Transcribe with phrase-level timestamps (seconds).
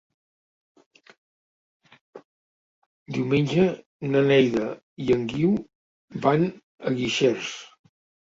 [3.17, 3.67] Diumenge
[4.15, 4.65] na Neida
[5.05, 5.53] i en Guiu
[6.27, 6.47] van
[6.91, 7.55] a Guixers.